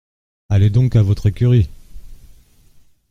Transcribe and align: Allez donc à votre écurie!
Allez 0.49 0.71
donc 0.71 0.95
à 0.95 1.03
votre 1.03 1.27
écurie! 1.27 1.69